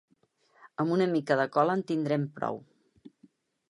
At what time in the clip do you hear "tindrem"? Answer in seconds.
1.93-2.29